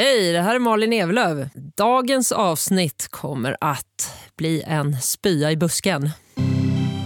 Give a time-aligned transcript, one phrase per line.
[0.00, 1.48] Hej, det här är Malin Evlöv.
[1.76, 6.10] Dagens avsnitt kommer att bli en spya i busken.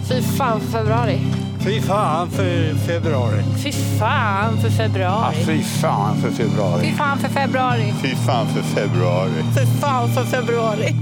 [0.09, 1.19] Fy fan för februari.
[1.63, 3.43] Fy fan för februari.
[3.63, 5.35] Fy fan för februari.
[5.37, 6.85] Ja, fy fan för februari.
[6.85, 7.93] Fy fan för februari.
[8.01, 9.31] Fy fan för februari.
[9.55, 10.95] Fy fan för februari.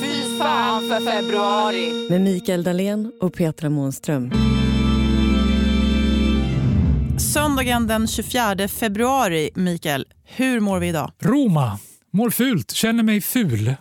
[0.00, 2.08] fy fan för februari.
[2.10, 4.55] Med Mikael Dahlén och Petra Månström.
[7.18, 10.06] Söndagen den 24 februari, Mikael.
[10.24, 11.12] Hur mår vi idag?
[11.18, 11.78] Roma.
[12.12, 13.74] Mår fult, känner mig ful.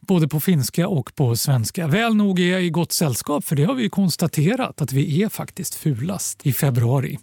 [0.00, 1.86] Både på finska och på svenska.
[1.86, 5.28] Väl nog är jag i gott sällskap för det har vi konstaterat att vi är
[5.28, 7.18] faktiskt fulast i februari.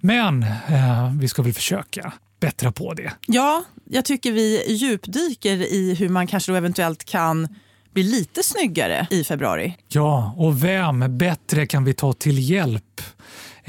[0.00, 3.12] Men eh, vi ska väl försöka bättra på det.
[3.26, 7.48] Ja, jag tycker vi djupdyker i hur man kanske då eventuellt kan
[7.92, 9.76] bli lite snyggare i februari.
[9.88, 13.02] Ja, och vem bättre kan vi ta till hjälp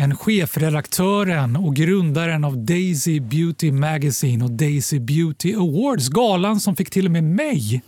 [0.01, 6.09] än chefredaktören och grundaren av Daisy Beauty Magazine och Daisy Beauty Awards.
[6.09, 7.81] Galan som fick till och med mig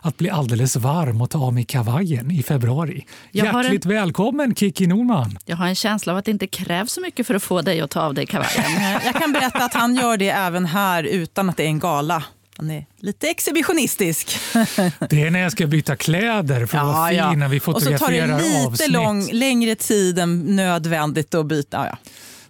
[0.00, 3.06] att bli alldeles varm och ta av mig kavajen i februari.
[3.30, 5.38] Jag Hjärtligt välkommen Kiki Norman!
[5.44, 7.80] Jag har en känsla av att det inte krävs så mycket för att få dig
[7.80, 9.00] att ta av dig kavajen.
[9.04, 12.24] Jag kan berätta att han gör det även här utan att det är en gala.
[12.62, 14.38] Han är lite exhibitionistisk.
[15.10, 17.72] Det är när jag ska byta kläder för att vara fin när vi Och så
[17.72, 18.90] tar fotograferar det lite avsnitt.
[18.90, 21.76] lång, längre tid än nödvändigt att byta.
[21.76, 21.98] Ja, ja.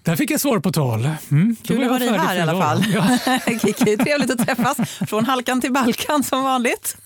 [0.02, 1.08] Där fick jag svar på tal.
[1.30, 2.84] Mm, Kul var att ha dig här i alla fall.
[2.94, 3.18] Ja.
[3.62, 4.76] Kiki, trevligt att träffas.
[5.08, 6.96] Från halkan till Balkan som vanligt.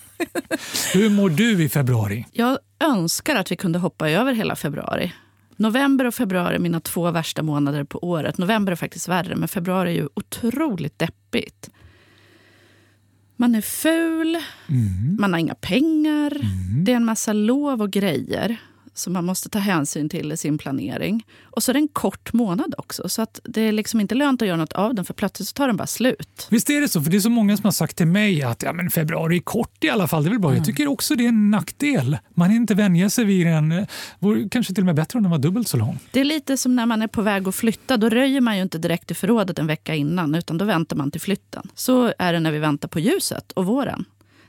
[0.93, 2.27] Hur mår du i februari?
[2.33, 5.13] Jag önskar att vi kunde hoppa över hela februari.
[5.57, 8.39] November och februari är mina två värsta månader på året.
[8.39, 11.71] November är faktiskt värre, men februari är ju otroligt deppigt.
[13.47, 14.37] Man är ful,
[15.19, 16.33] man har inga pengar,
[16.85, 18.57] det är en massa lov och grejer
[18.99, 21.27] som man måste ta hänsyn till i sin planering.
[21.43, 24.43] Och så är det en kort månad också, så att det är liksom inte lönt
[24.43, 26.47] att göra något av den för plötsligt så tar den bara slut.
[26.51, 27.03] Visst är det så?
[27.03, 29.41] För det är så många som har sagt till mig att ja, men februari är
[29.41, 30.23] kort i alla fall.
[30.23, 30.55] Det är väl bra.
[30.55, 32.19] Jag tycker också det är en nackdel.
[32.35, 33.87] Man hinner inte vänja sig vid den.
[34.19, 35.99] Vore kanske till och med bättre om den var dubbelt så lång.
[36.11, 37.97] Det är lite som när man är på väg att flytta.
[37.97, 41.11] Då röjer man ju inte direkt i förrådet en vecka innan, utan då väntar man
[41.11, 41.69] till flytten.
[41.75, 44.05] Så är det när vi väntar på ljuset och våren.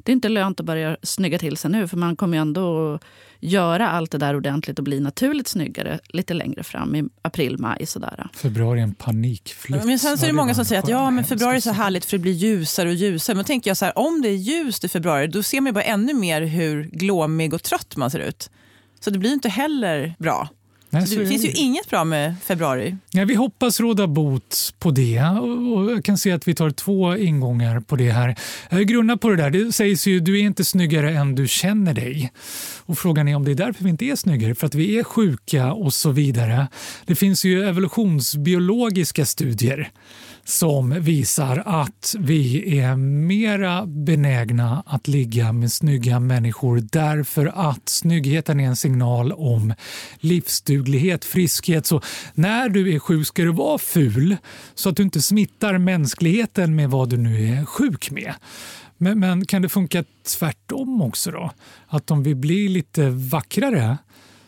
[0.08, 2.94] Det är inte lönt att börja snygga till sig nu, för man kommer ju ändå
[2.94, 3.02] att
[3.40, 7.86] göra allt det där ordentligt och bli naturligt snyggare lite längre fram i april, maj.
[7.86, 8.28] Sådär.
[8.34, 9.86] Februari är en panikflytt.
[9.86, 12.06] Men sen så är det många som säger att ja, men februari är så härligt
[12.06, 13.36] för det blir ljusare och ljusare.
[13.36, 15.66] Men då tänker jag så här, om det är ljust i februari då ser man
[15.66, 18.50] ju bara ännu mer hur glåmig och trött man ser ut.
[19.00, 20.50] Så det blir inte heller bra.
[21.00, 22.98] Nej, Så det finns ju inget bra med februari.
[23.12, 27.18] Ja, vi hoppas råda bot på det och jag kan se att vi tar två
[27.18, 28.36] ingångar på det här.
[28.70, 29.50] Jag grunnar på det där.
[29.50, 32.32] Det sägs ju du är inte snyggare än du känner dig.
[32.86, 35.04] Och Frågan är om det är därför vi inte är snyggare, för att vi är
[35.04, 36.68] sjuka och så vidare.
[37.06, 39.92] Det finns ju evolutionsbiologiska studier
[40.48, 48.60] som visar att vi är mera benägna att ligga med snygga människor därför att snyggheten
[48.60, 49.74] är en signal om
[50.20, 51.86] livsduglighet, friskhet.
[51.86, 52.02] Så
[52.34, 54.38] när du är sjuk ska du vara ful
[54.76, 58.34] så att du inte smittar mänskligheten med vad du nu är sjuk med.
[58.98, 60.04] Men, men kan det funka
[60.38, 61.52] tvärtom också då?
[61.88, 63.98] Att om vi blir lite vackrare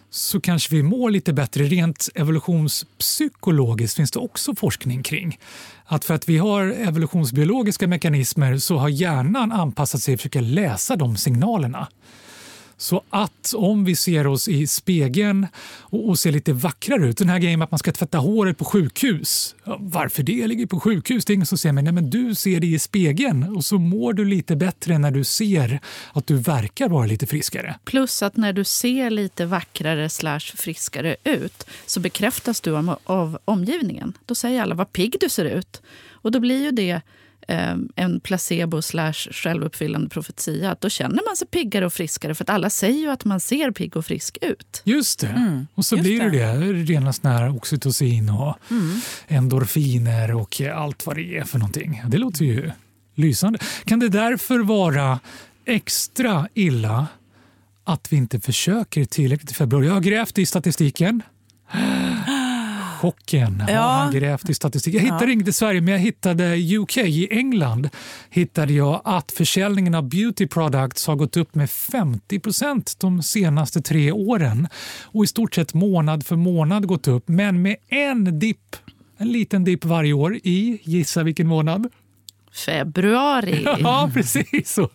[0.10, 1.64] så kanske vi mår lite bättre.
[1.64, 5.40] Rent evolutionspsykologiskt finns det också forskning kring.
[5.86, 10.96] Att för att vi har evolutionsbiologiska mekanismer så har hjärnan anpassat sig att försöka läsa
[10.96, 11.88] de signalerna.
[12.82, 15.48] Så att om vi ser oss i spegeln
[15.80, 18.58] och, och ser lite vackrare ut, den här grejen med att man ska tvätta håret
[18.58, 19.56] på sjukhus.
[19.80, 20.32] Varför det?
[20.32, 21.26] Jag ligger på sjukhus.
[21.26, 21.84] Det är ingen som säger mig.
[21.84, 25.24] nej, men du ser det i spegeln och så mår du lite bättre när du
[25.24, 25.80] ser
[26.14, 27.76] att du verkar vara lite friskare.
[27.86, 33.38] Plus att när du ser lite vackrare slash friskare ut så bekräftas du av, av
[33.46, 34.18] omgivningen.
[34.26, 35.82] Då säger alla vad pigg du ser ut.
[36.22, 37.02] Och då blir ju det
[37.96, 40.72] en placebo slash självuppfyllande profetia.
[40.72, 43.40] Att då känner man sig piggare och friskare för att alla säger ju att man
[43.40, 44.82] ser pigg och frisk ut.
[44.86, 45.66] Just det.
[45.76, 46.74] och så just blir det det.
[46.74, 48.58] Rena här oxytocin och
[49.28, 52.02] endorfiner och allt vad det är för någonting.
[52.08, 52.72] Det låter ju
[53.16, 53.60] lysande.
[53.86, 55.20] Kan det därför vara
[55.66, 57.08] extra illa
[57.84, 59.86] att vi inte försöker tillräckligt i februari?
[59.86, 61.22] Jag har grävt i statistiken.
[63.00, 63.62] Chocken.
[63.62, 63.82] Har Ja.
[63.82, 64.96] han grävt i statistik.
[64.96, 66.98] Jag hittade inget i Sverige, men jag hittade UK.
[66.98, 67.90] I England
[68.30, 74.12] hittade jag att försäljningen av beauty products har gått upp med 50% de senaste tre
[74.12, 74.68] åren.
[75.04, 78.76] Och i stort sett månad för månad gått upp, men med en dipp.
[79.18, 81.88] En liten dipp varje år i, gissa vilken månad?
[82.66, 83.64] Februari.
[83.80, 84.74] Ja, precis.
[84.74, 84.90] Så.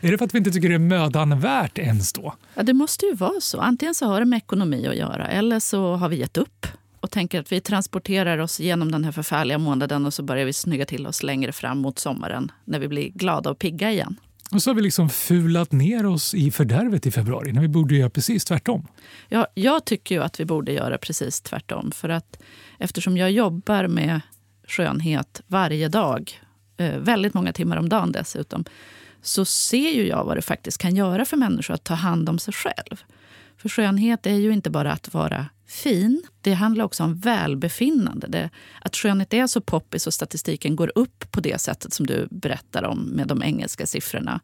[0.00, 2.34] Är det för att vi inte tycker det är mödan värt ens då?
[2.54, 3.60] Ja, det måste ju vara så.
[3.60, 6.66] Antingen så har det med ekonomi att göra eller så har vi gett upp
[7.04, 10.52] och tänker att vi transporterar oss genom den här förfärliga månaden och så börjar vi
[10.52, 14.16] snygga till oss längre fram mot sommaren när vi blir glada och pigga igen.
[14.52, 17.94] Och så har vi liksom fulat ner oss i fördärvet i februari när vi borde
[17.94, 18.86] göra precis tvärtom.
[19.28, 21.92] Ja, jag tycker ju att vi borde göra precis tvärtom.
[21.92, 22.42] För att
[22.78, 24.20] eftersom jag jobbar med
[24.68, 26.40] skönhet varje dag,
[26.76, 28.64] eh, väldigt många timmar om dagen dessutom,
[29.22, 32.38] så ser ju jag vad det faktiskt kan göra för människor att ta hand om
[32.38, 33.04] sig själv.
[33.64, 36.22] För skönhet är ju inte bara att vara fin.
[36.40, 38.26] Det handlar också om välbefinnande.
[38.26, 38.50] Det,
[38.80, 42.82] att skönhet är så poppis och statistiken går upp på det sättet som du berättar
[42.82, 44.40] om med de engelska siffrorna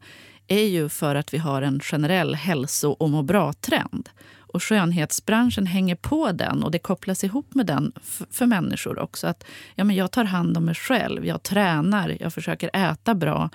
[0.47, 4.09] är ju för att vi har en generell hälso och må bra-trend.
[4.37, 7.91] Och skönhetsbranschen hänger på den och det kopplas ihop med den
[8.31, 9.27] för människor också.
[9.27, 9.43] Att
[9.75, 13.49] ja, men Jag tar hand om mig själv, jag tränar, jag försöker äta bra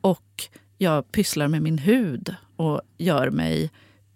[0.00, 0.44] och
[0.78, 3.70] jag pysslar med min hud och gör mig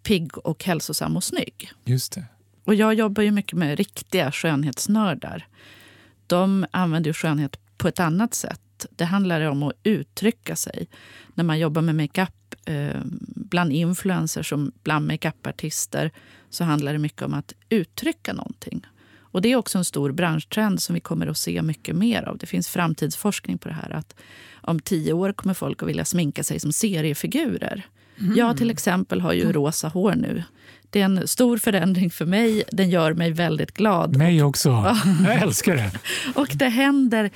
[0.06, 1.72] pigg och hälsosam och snygg.
[1.84, 2.24] Just det.
[2.64, 5.46] Och jag jobbar ju mycket med riktiga skönhetsnördar.
[6.26, 8.86] De använder ju skönhet på ett annat sätt.
[8.90, 10.88] Det handlar om att uttrycka sig.
[11.34, 16.10] När man jobbar med makeup eh, bland influencers och bland makeupartister
[16.50, 18.86] så handlar det mycket om att uttrycka någonting.
[19.18, 22.38] Och Det är också en stor branschtrend som vi kommer att se mycket mer av.
[22.38, 23.90] Det finns framtidsforskning på det här.
[23.90, 24.14] att
[24.54, 27.86] Om tio år kommer folk att vilja sminka sig som seriefigurer.
[28.20, 28.36] Mm.
[28.36, 30.42] Jag till exempel har ju rosa hår nu.
[30.90, 32.62] Det är en stor förändring för mig.
[32.72, 34.16] Den gör mig väldigt glad.
[34.16, 34.96] Mig också.
[35.24, 35.90] Jag älskar det.
[36.34, 37.30] och det händer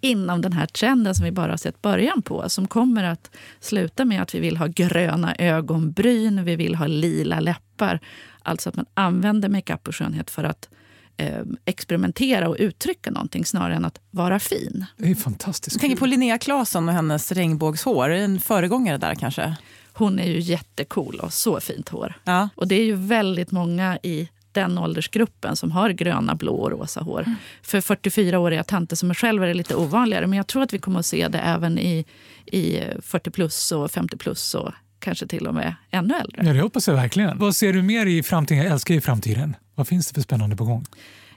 [0.00, 2.48] inom den här trenden som vi bara har sett början på.
[2.48, 3.30] Som kommer att
[3.60, 8.00] sluta med att vi vill ha gröna ögonbryn, vi vill ha lila läppar.
[8.42, 10.68] Alltså att man använder makeup och skönhet för att
[11.16, 14.84] eh, experimentera och uttrycka någonting snarare än att vara fin.
[14.96, 18.10] Det är fantastiskt Jag tänker på Linnea Claesson och hennes regnbågshår.
[18.10, 19.56] En föregångare där kanske?
[19.98, 22.14] Hon är ju jättecool och så fint hår.
[22.24, 22.48] Ja.
[22.54, 27.00] Och det är ju väldigt många i den åldersgruppen som har gröna, blå och rosa
[27.00, 27.20] hår.
[27.20, 27.34] Mm.
[27.62, 30.26] För 44-åriga tanter som är själv är det lite ovanligare.
[30.26, 32.04] Men jag tror att vi kommer att se det även i,
[32.46, 36.42] i 40 plus och 50 plus och kanske till och med ännu äldre.
[36.46, 37.38] Ja, det hoppas jag verkligen.
[37.38, 38.64] Vad ser du mer i framtiden?
[38.64, 39.56] Jag älskar i framtiden.
[39.74, 40.86] Vad finns det för spännande på gång?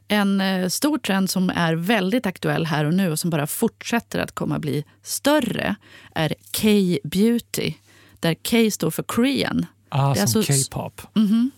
[0.07, 4.19] En eh, stor trend som är väldigt aktuell här och nu och som bara fortsätter
[4.19, 5.75] att komma att bli större
[6.15, 7.73] är K-beauty
[8.21, 9.65] där K står för Korean.
[9.89, 11.01] Ah, som alltså, K-pop.
[11.15, 11.49] Mm -hmm.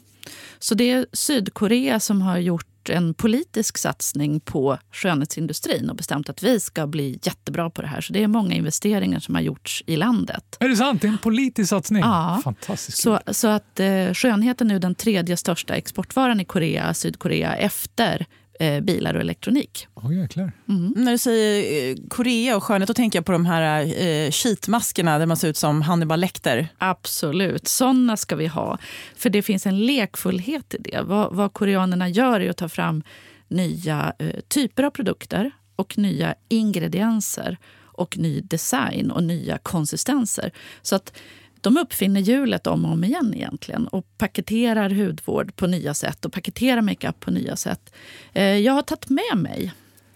[0.59, 6.43] Så det är Sydkorea som har gjort en politisk satsning på skönhetsindustrin och bestämt att
[6.43, 8.01] vi ska bli jättebra på det här.
[8.01, 10.57] Så det är många investeringar som har gjorts i landet.
[10.59, 11.01] Är det sant?
[11.01, 12.01] Det är en politisk satsning?
[12.01, 12.41] Ja.
[12.43, 12.97] Fantastiskt.
[12.97, 18.25] Så, så att eh, skönhet är nu den tredje största exportvaran i Korea, Sydkorea efter
[18.59, 19.87] eh, bilar och elektronik.
[19.93, 20.51] Oh, jäklar.
[20.69, 20.93] Mm.
[20.95, 25.19] När du säger eh, Korea och skönhet, då tänker jag på de här eh, sheetmaskerna
[25.19, 26.67] där man ser ut som Hannibal Lecter.
[26.77, 28.77] Absolut, såna ska vi ha.
[29.15, 31.01] För det finns en lekfullhet i det.
[31.01, 33.03] Vad, vad koreanerna gör är att ta fram
[33.47, 37.57] nya eh, typer av produkter och nya ingredienser
[37.95, 40.51] och ny design och nya konsistenser.
[40.81, 41.13] Så att
[41.63, 46.33] de uppfinner hjulet om och om igen egentligen och paketerar hudvård på nya sätt och
[46.33, 47.93] paketerar makeup på nya sätt.
[48.33, 49.73] Eh, jag har tagit med mig,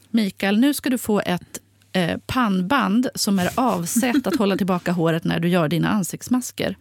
[0.10, 1.60] Mikael, nu ska du få ett
[1.92, 6.78] eh, pannband som är avsett att hålla tillbaka håret när du gör dina ansiktsmasker.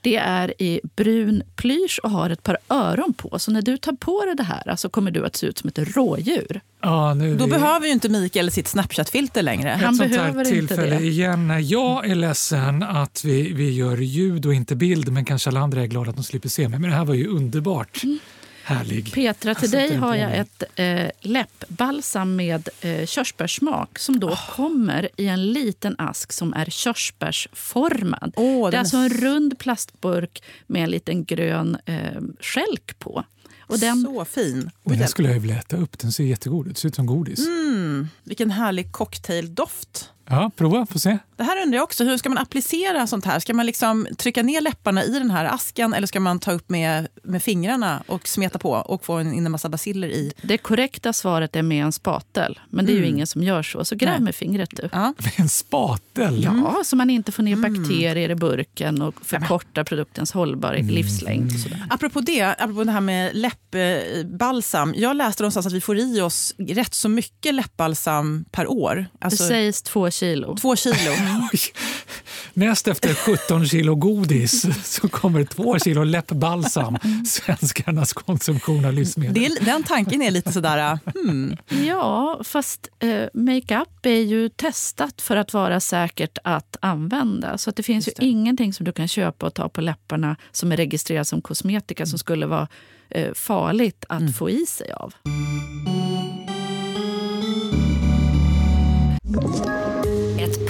[0.00, 3.38] Det är i brun plysch och har ett par öron på.
[3.38, 5.68] Så när du tar på dig det här så kommer du att se ut som
[5.68, 6.60] ett rådjur.
[6.82, 7.50] Ja, nu Då vi...
[7.50, 9.68] behöver ju inte Mikael sitt Snapchat-filter längre.
[9.68, 11.06] Han ett behöver sånt tillfälle inte det.
[11.06, 15.50] igen när jag är ledsen att vi, vi gör ljud och inte bild men kanske
[15.50, 16.78] alla andra är glada att de slipper se mig.
[16.78, 18.02] Men det här var ju underbart.
[18.04, 18.18] Mm.
[18.64, 19.12] Härlig.
[19.12, 24.56] Petra, till dig har jag ett eh, läppbalsam med eh, körsbärssmak som då oh.
[24.56, 28.32] kommer i en liten ask som är körsbärsformad.
[28.36, 33.24] Oh, det är alltså en rund plastburk med en liten grön eh, skälk på.
[33.70, 34.70] Och den, så fin.
[34.82, 35.98] Och den skulle jag vilja äta upp.
[35.98, 36.78] Den ser jättegod ut.
[36.78, 37.46] ser ut som godis.
[37.46, 40.10] Mm, vilken härlig cocktaildoft.
[40.30, 40.86] Ja, prova.
[40.86, 41.18] Få se.
[41.36, 42.04] Det här undrar jag också.
[42.04, 43.38] Hur ska man applicera sånt här?
[43.38, 46.70] Ska man liksom trycka ner läpparna i den här asken eller ska man ta upp
[46.70, 50.32] med, med fingrarna och smeta på och få in en massa basiller i?
[50.42, 52.60] Det korrekta svaret är med en spatel.
[52.70, 53.04] Men det är mm.
[53.04, 53.84] ju ingen som gör så.
[53.84, 54.88] Så gräv med fingret du.
[54.92, 55.14] Ja.
[55.18, 56.42] Med en spatel?
[56.44, 57.74] Ja, så man inte får ner mm.
[57.74, 60.88] bakterier i burken och förkortar produktens hållbar mm.
[60.88, 61.52] livslängd.
[61.54, 61.86] Och sådär.
[61.90, 64.94] Apropå det, apropå det här med läppbalsam.
[64.96, 69.06] Jag läste någonstans att vi får i oss rätt så mycket läppbalsam per år.
[69.20, 70.56] Alltså, det sägs två kilo.
[70.56, 70.94] Två kilo.
[72.54, 76.98] Näst efter 17 kilo godis så kommer två kilo läppbalsam.
[77.04, 77.24] Mm.
[77.24, 79.44] Svenskarnas konsumtion av livsmedel.
[79.44, 80.92] Är, den tanken är lite sådär...
[80.92, 81.56] Uh, hmm.
[81.86, 87.58] Ja, fast eh, makeup är ju testat för att vara säkert att använda.
[87.58, 88.22] Så att det finns det.
[88.22, 92.02] ju ingenting som du kan köpa och ta på läpparna som är registrerat som kosmetika
[92.02, 92.06] mm.
[92.06, 92.68] som skulle vara
[93.10, 94.32] eh, farligt att mm.
[94.32, 95.14] få i sig av.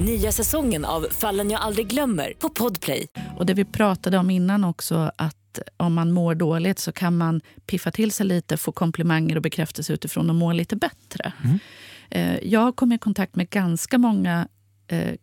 [0.00, 3.06] Nya säsongen av Fallen jag aldrig glömmer på Podplay.
[3.36, 7.40] Och det vi pratade om innan också, att om man mår dåligt så kan man
[7.66, 11.32] piffa till sig lite, få komplimanger och bekräftelse utifrån och må lite bättre.
[11.44, 11.58] Mm.
[12.42, 14.48] Jag har kommit i kontakt med ganska många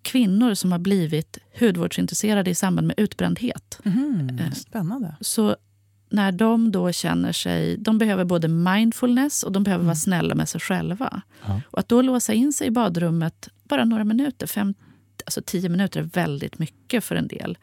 [0.02, 3.80] kvinnor som har blivit hudvårdsintresserade i samband med utbrändhet.
[3.86, 5.16] Mm, spännande.
[5.22, 5.56] Så
[6.10, 7.78] när de då känner sig...
[7.78, 9.88] De behöver både mindfulness och de behöver mm.
[9.88, 11.22] vara snälla med sig själva.
[11.48, 11.62] Ja.
[11.66, 14.74] Och att då låsa in sig i badrummet bara några minuter, fem,
[15.26, 17.58] alltså tio minuter är väldigt mycket för en del.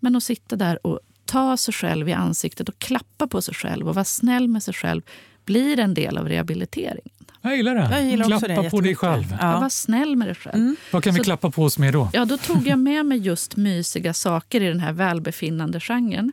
[0.00, 3.88] Men att sitta där och ta sig själv i ansiktet och klappa på sig själv
[3.88, 5.02] och vara snäll med sig själv
[5.44, 7.14] blir en del av rehabiliteringen.
[7.42, 7.88] Jag gillar det.
[7.90, 9.36] Jag gillar klappa det på dig själv.
[9.40, 9.60] Ja.
[9.60, 10.54] Var snäll med dig själv.
[10.54, 10.76] Mm.
[10.92, 12.10] Vad kan vi Så, klappa på oss med då?
[12.12, 16.32] Ja, då tog jag med mig just mysiga saker i den här välbefinnande genren.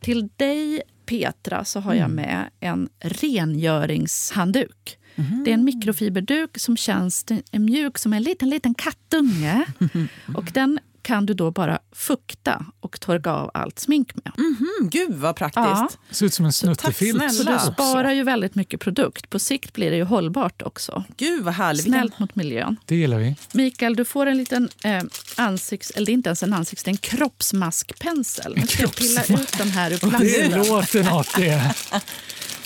[0.00, 0.82] Till dig,
[1.12, 2.14] Petra, så har jag Mm.
[2.16, 4.98] med en rengöringshandduk.
[5.14, 5.44] Mhm.
[5.44, 9.64] Det är en mikrofiberduk som känns mjuk som en liten, liten kattunge.
[10.34, 14.32] Och den kan du då bara fukta och torka av allt smink med.
[14.38, 15.66] Mm, gud vad praktiskt.
[15.66, 15.88] Ja.
[16.08, 17.34] Det ser ut som en snuttefilt.
[17.34, 19.30] Så du sparar ju väldigt mycket produkt.
[19.30, 21.04] På sikt blir det ju hållbart också.
[21.16, 21.84] Gud vad härligt.
[21.84, 22.76] Snällt mot miljön.
[22.86, 23.36] Det gillar vi.
[23.52, 25.02] Mikael, du får en liten eh,
[25.36, 25.90] ansikts...
[25.90, 28.54] Eller det är inte ens en ansikts, det är en kroppsmaskpensel.
[28.56, 30.50] Nu ska jag pilla ut den här ur Det plasten.
[30.68, 31.74] låter något det.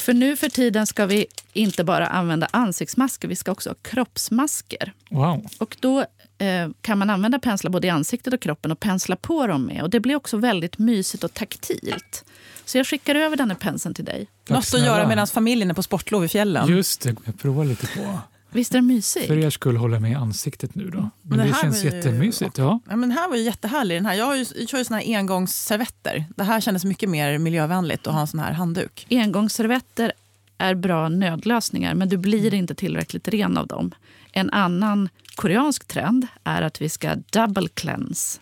[0.06, 4.92] För nu för tiden ska vi inte bara använda ansiktsmasker, vi ska också ha kroppsmasker.
[5.10, 5.46] Wow.
[5.58, 6.00] Och då
[6.38, 9.82] eh, kan man använda penslar både i ansiktet och kroppen och pensla på dem med.
[9.82, 12.24] Och det blir också väldigt mysigt och taktilt.
[12.64, 14.26] Så jag skickar över den här penseln till dig.
[14.44, 14.86] Tack Något att snälla.
[14.86, 16.68] göra medan familjen är på sportlov i fjällen.
[16.68, 18.18] Just det, jag provar lite på.
[18.56, 19.26] Visst är den mysig?
[19.26, 21.10] För er skull hålla mig i ansiktet nu då.
[21.22, 22.58] Men, det det, här känns ju- jättemysigt.
[22.58, 22.80] Ja.
[22.84, 23.96] Ja, men den här var ju jättehärlig.
[23.96, 24.14] Den här.
[24.14, 26.24] Jag, har ju, jag kör ju såna här engångsservetter.
[26.36, 29.06] Det här kändes mycket mer miljövänligt att ha en sån här handduk.
[29.10, 30.12] Engångsservetter
[30.58, 33.94] är bra nödlösningar, men du blir inte tillräckligt ren av dem.
[34.32, 38.40] En annan koreansk trend är att vi ska double cleanse.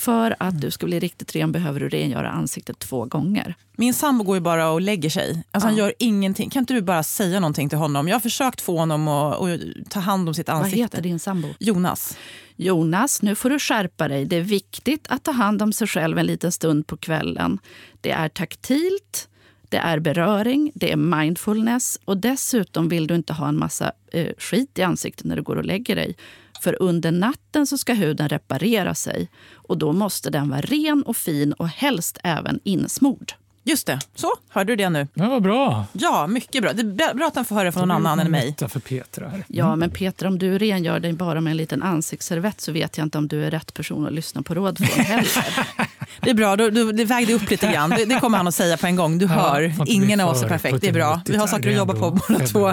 [0.00, 3.54] För att du ska bli riktigt ren behöver du rengöra ansiktet två gånger.
[3.76, 5.44] Min sambo går ju bara och lägger sig.
[5.50, 6.50] Alltså Han gör ingenting.
[6.50, 8.08] Kan inte du bara säga någonting till honom?
[8.08, 10.82] Jag har försökt få honom att, att ta hand om sitt Vad ansikte.
[10.82, 11.48] heter din sambo?
[11.58, 12.18] Jonas.
[12.56, 14.24] Jonas, nu får du skärpa dig.
[14.24, 17.58] Det är viktigt att ta hand om sig själv en liten stund på kvällen.
[18.00, 19.28] Det är taktilt,
[19.68, 24.32] det är beröring, det är mindfulness och dessutom vill du inte ha en massa eh,
[24.38, 26.16] skit i ansiktet när du går och lägger dig.
[26.60, 31.16] För under natten så ska huden reparera sig och då måste den vara ren och
[31.16, 33.32] fin och helst även insmord.
[33.64, 33.98] Just det.
[34.14, 35.08] Så, hörde du det nu?
[35.14, 35.84] Ja, vad bra.
[35.92, 36.72] Ja, mycket bra.
[36.72, 38.56] Det är bra att han får höra från någon annan än mig.
[38.68, 39.44] För Petra här.
[39.48, 43.06] Ja, men Peter, om du rengör dig bara med en liten ansiktsservett så vet jag
[43.06, 45.28] inte om du är rätt person att lyssna på råd från heller.
[46.20, 47.90] Det är bra, då, då, det vägde upp lite grann.
[47.90, 49.18] Det, det kommer han att säga på en gång.
[49.18, 50.80] Du Ja, hör, ingen av oss är perfekt.
[50.80, 51.20] Det är bra.
[51.26, 52.72] Vi har saker att jobba Det på båda två.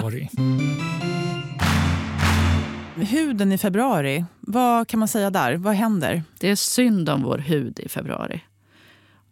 [3.08, 5.56] Huden i februari, vad kan man säga där?
[5.56, 6.22] Vad händer?
[6.38, 8.40] Det är synd om vår hud i februari.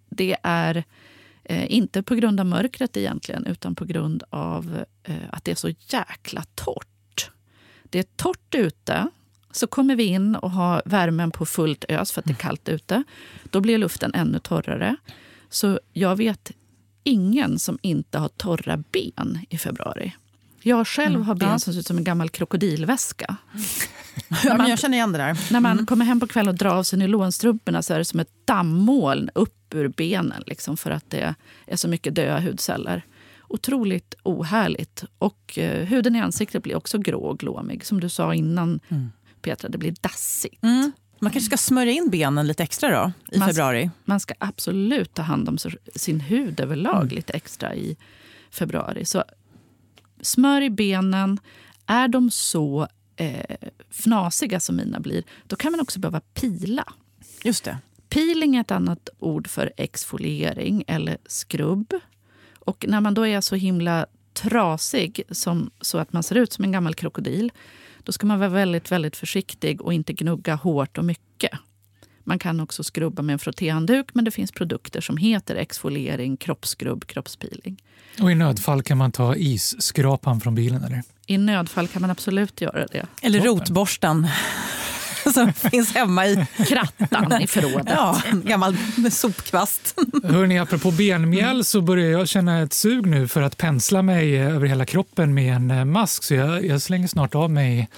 [0.09, 0.85] Det är
[1.45, 5.55] eh, inte på grund av mörkret egentligen, utan på grund av eh, att det är
[5.55, 7.31] så jäkla torrt.
[7.83, 9.09] Det är torrt ute.
[9.51, 12.69] Så kommer vi in och har värmen på fullt ös för att det är kallt
[12.69, 13.05] ute.
[13.51, 14.97] Då blir luften ännu torrare.
[15.49, 16.53] Så jag vet
[17.05, 20.15] ingen som inte har torra ben i februari.
[20.69, 21.59] Jag själv har ben Ja.
[21.59, 23.37] som ser ut som en gammal krokodilväska.
[24.45, 25.53] Ja, men jag känner igen det där.
[25.53, 25.87] När man Mm.
[25.87, 29.31] kommer hem på kvällen och drar av sig nylonstrumporna så är det som ett dammoln
[29.35, 31.35] upp ur benen liksom, för att det
[31.67, 33.03] är så mycket döda hudceller.
[33.49, 35.05] Otroligt ohärligt.
[35.19, 37.85] Och eh, huden i ansiktet blir också grå och glåmig.
[37.85, 38.81] Som du sa innan,
[39.43, 40.63] Petra, det blir dassigt.
[40.65, 40.93] Mm.
[41.21, 43.91] Man kanske ska smörja in benen lite extra då, i Man- februari.
[44.05, 45.59] Man ska absolut ta hand om
[45.97, 47.15] sin hud överlag Mm.
[47.15, 47.97] lite extra i
[48.51, 49.05] februari.
[49.05, 49.25] Så
[50.21, 51.39] smörj benen.
[51.87, 53.57] Är de så eh,
[53.91, 56.85] fnasiga som mina blir, då kan man också behöva pila.
[57.45, 57.79] Just det.
[58.09, 61.95] Peeling är ett annat ord för exfoliering eller skrubb.
[62.59, 66.65] Och när man då är så himla trasig som, så att man ser ut som
[66.65, 67.53] en gammal krokodil
[68.07, 71.59] då ska man vara väldigt, väldigt försiktig och inte gnugga hårt och mycket.
[72.27, 77.07] Man kan också skrubba med en frottéhandduk men det finns produkter som heter exfoliering, kroppsskrubb,
[77.07, 77.83] kroppspeeling.
[78.21, 81.03] Och i nödfall kan man ta isskrapan från bilen eller?
[81.27, 83.07] I nödfall kan man absolut göra det.
[83.23, 84.29] Eller Toppen.
[85.35, 87.87] som finns hemma i Krattan i förrådet.
[87.91, 88.77] ja, en gammal
[89.11, 89.95] sopkvast.
[90.25, 94.67] Hörrni, apropå benmjöl så börjar jag känna ett sug nu för att pensla mig över
[94.67, 96.25] hela kroppen med en eh, mask.
[96.25, 97.89] Så jag, jag slänger snart av mig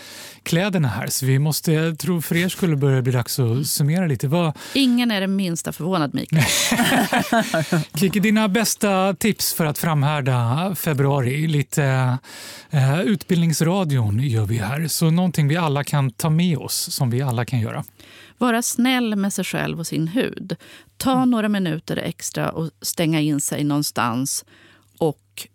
[0.43, 1.07] kläderna här.
[1.07, 4.29] Så vi måste, jag tror för er skulle börja bli dags att summera lite.
[4.29, 6.45] Vad, Ingen är det minsta förvånad, Mikael.
[7.95, 11.47] Kiki, dina bästa tips för att framhärda februari?
[11.47, 12.19] Lite
[12.71, 14.89] eh, utbildningsradion gör vi här.
[14.89, 17.85] Så någonting vi alla kan ta med oss, som vi alla kan göra.
[18.39, 20.57] Vara snäll med sig själv och sin hud.
[20.97, 24.45] Ta några minuter extra och stänga in sig någonstans
[24.99, 25.49] och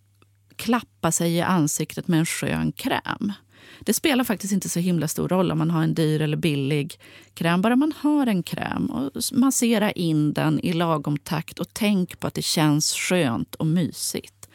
[0.56, 3.34] klappa sig i ansiktet med en skön kräm.
[3.80, 7.00] Det spelar faktiskt inte så himla stor roll om man har en dyr eller billig
[7.34, 7.62] kräm.
[7.62, 12.28] Bara man har en kräm och massera in den i lagom takt och tänk på
[12.28, 14.50] att det känns skönt och mysigt.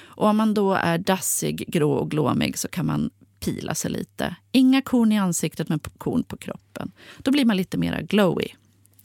[0.00, 3.10] Och om man då är dassig, grå och glåmig så kan man
[3.44, 4.36] pila sig lite.
[4.52, 6.92] Inga korn i ansiktet men korn på kroppen.
[7.18, 8.48] Då blir man lite mer glowy.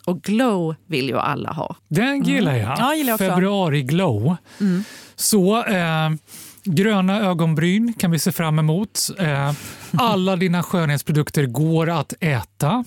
[0.06, 1.76] Och glow vill ju alla ha.
[1.88, 2.80] Den gillar jag.
[2.80, 3.30] Ja, gillar jag också.
[3.30, 4.36] Februari glow.
[5.16, 6.10] Så eh,
[6.64, 9.00] gröna ögonbryn kan vi se fram emot.
[9.20, 9.54] Eh,
[9.92, 12.86] alla dina skönhetsprodukter går att äta.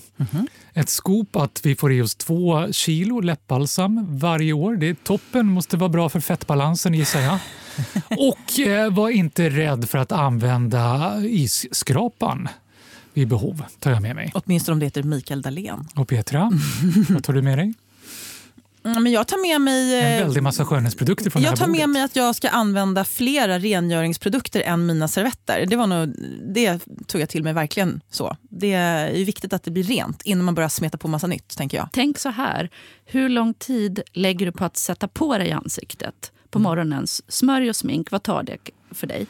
[0.73, 4.75] Ett scoop att vi får i oss två kilo läppbalsam varje år.
[4.75, 7.37] Det är toppen, måste vara bra för fettbalansen gissar jag.
[8.09, 12.49] Och eh, var inte rädd för att använda isskrapan
[13.13, 14.31] vid behov, tar jag med mig.
[14.35, 15.87] Åtminstone om det heter Mikael Dahlén.
[15.95, 16.51] Och Petra,
[17.09, 17.73] vad tar du med dig?
[18.83, 19.99] Mm, Men jag tar med mig...
[19.99, 21.89] eh, En väldig massa skönhetsprodukter från det Jag här tar med bordet.
[21.89, 25.65] mig att jag ska använda flera rengöringsprodukter än mina servetter.
[25.65, 26.15] Det, var nog,
[26.53, 28.35] det tog jag till mig verkligen så.
[28.49, 31.57] Det är viktigt att det blir rent innan man börjar smeta på massa nytt.
[31.57, 31.89] tänker jag.
[31.93, 32.69] Tänk så här.
[33.05, 37.75] Hur lång tid lägger du på att sätta på dig ansiktet på morgonens smörj och
[37.75, 38.11] smink?
[38.11, 38.57] Vad tar det
[38.91, 39.27] för dig?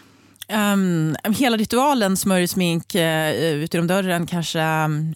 [0.73, 4.61] Um, hela ritualen, smörj, smink, uh, ut genom dörren, kanske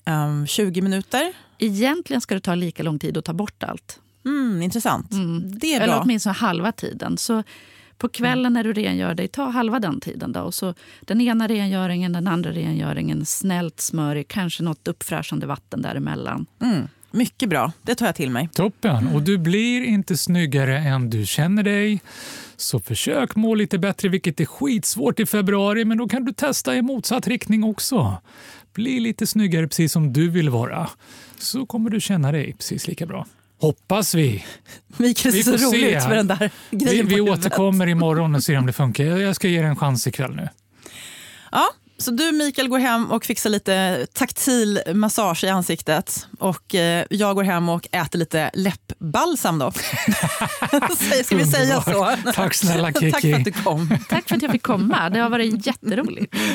[0.05, 1.33] um, 20 minuter.
[1.57, 3.99] Egentligen ska det ta lika lång tid att ta bort allt.
[4.25, 5.11] Mm, intressant.
[5.59, 6.01] Det är Eller bra.
[6.03, 7.17] åtminstone halva tiden.
[7.17, 7.43] Så
[7.97, 10.31] på kvällen när du rengör dig, ta halva den tiden.
[10.31, 10.41] Då.
[10.41, 16.45] Och så den ena rengöringen, den andra rengöringen, snällt smörj, kanske något uppfräschande vatten däremellan.
[16.61, 17.71] Mm, mycket bra.
[17.81, 18.49] Det tar jag till mig.
[18.53, 19.07] Toppen!
[19.07, 21.99] Och du blir inte snyggare än du känner dig.
[22.57, 26.75] Så försök må lite bättre, vilket är skitsvårt i februari, men då kan du testa
[26.75, 28.17] i motsatt riktning också.
[28.73, 30.89] Bli lite snyggare precis som du vill vara,
[31.37, 33.25] så kommer du känna dig precis lika bra.
[33.59, 34.45] Hoppas vi.
[34.97, 35.77] Mikael Vi ser så får se.
[35.77, 37.39] rolig ut med den där Vi, grejen vi huvudet.
[37.39, 39.03] återkommer imorgon och ser om det funkar.
[39.03, 40.49] Jag ska ge er en chans ikväll nu.
[41.51, 41.65] Ja,
[41.97, 46.27] så du Mikael går hem och fixar lite taktil massage i ansiktet.
[46.39, 49.71] Och eh, jag går hem och äter lite läppbalsam då.
[51.23, 52.15] Ska vi säga så?
[52.33, 53.11] Tack snälla Kiki.
[53.11, 53.97] Tack för att du kom.
[54.09, 55.09] Tack för att jag fick komma.
[55.09, 56.35] Det har varit jätteroligt.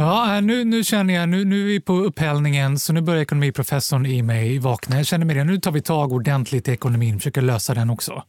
[0.00, 4.06] Ja, nu, nu känner jag, nu, nu är vi på upphällningen så nu börjar ekonomiprofessorn
[4.06, 4.96] i mig vakna.
[4.96, 5.44] Jag känner med det.
[5.44, 8.22] Nu tar vi tag ordentligt i ekonomin, försöker lösa den också.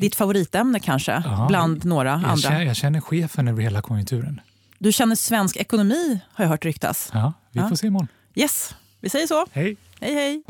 [0.00, 2.36] Ditt favoritämne kanske, Ja, bland några Jag andra.
[2.36, 4.40] känner, jag känner chefen över hela konjunkturen.
[4.78, 7.10] Du känner svensk ekonomi har jag hört ryktas.
[7.12, 7.68] Ja, vi Ja.
[7.68, 8.08] får se imorgon.
[8.34, 9.46] Yes, vi säger så.
[9.52, 9.76] Hej!
[10.00, 10.42] Hej hej.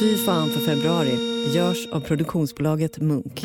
[0.00, 1.16] Fy fan för februari
[1.54, 3.44] görs av produktionsbolaget Munk.